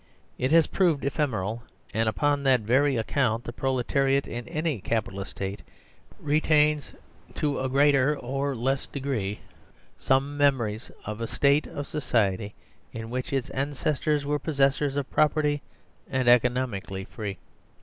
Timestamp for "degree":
8.87-9.41